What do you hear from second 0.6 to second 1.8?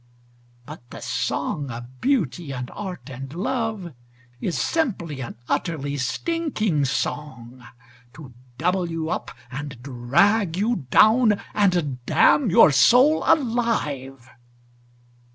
But the song